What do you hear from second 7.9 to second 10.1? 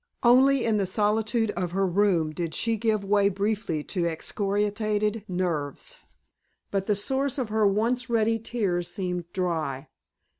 ready tears seemed dry.